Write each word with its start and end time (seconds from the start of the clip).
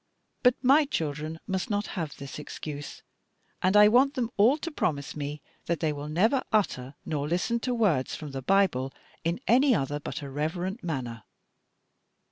But 0.41 0.55
my 0.63 0.85
children 0.85 1.39
must 1.45 1.69
not 1.69 1.85
have 1.93 2.17
this 2.17 2.39
excuse, 2.39 3.03
and 3.61 3.77
I 3.77 3.87
want 3.87 4.15
them 4.15 4.31
all 4.35 4.57
to 4.57 4.71
promise 4.71 5.15
me 5.15 5.43
that 5.67 5.79
they 5.79 5.93
will 5.93 6.09
never 6.09 6.41
utter 6.51 6.95
nor 7.05 7.27
listen 7.27 7.59
to 7.59 7.75
words 7.75 8.15
from 8.15 8.31
the 8.31 8.41
Bible 8.41 8.91
in 9.23 9.39
any 9.47 9.75
other 9.75 9.99
but 9.99 10.23
a 10.23 10.29
reverent 10.31 10.83
manner." 10.83 11.21